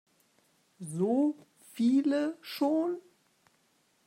So 0.79 1.35
viele 1.75 2.33
schon? 2.41 2.97